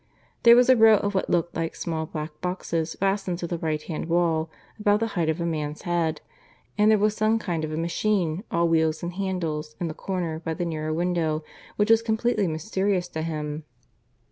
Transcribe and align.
There 0.41 0.55
was 0.55 0.67
a 0.67 0.75
row 0.75 0.97
of 0.97 1.13
what 1.13 1.29
looked 1.29 1.55
like 1.55 1.75
small 1.75 2.07
black 2.07 2.41
boxes 2.41 2.95
fastened 2.99 3.37
to 3.37 3.45
the 3.45 3.59
right 3.59 3.83
hand 3.83 4.05
wall, 4.07 4.49
about 4.79 4.99
the 4.99 5.05
height 5.13 5.29
of 5.29 5.39
a 5.39 5.45
man's 5.45 5.83
head; 5.83 6.21
and 6.75 6.89
there 6.89 6.97
was 6.97 7.15
some 7.15 7.37
kind 7.37 7.63
of 7.63 7.71
a 7.71 7.77
machine, 7.77 8.43
all 8.49 8.67
wheels 8.67 9.03
and 9.03 9.13
handles, 9.13 9.75
in 9.79 9.89
the 9.89 9.93
corner 9.93 10.39
by 10.39 10.55
the 10.55 10.65
nearer 10.65 10.91
window, 10.91 11.43
which 11.75 11.91
was 11.91 12.01
completely 12.01 12.47
mysterious 12.47 13.07
to 13.09 13.21
him. 13.21 13.63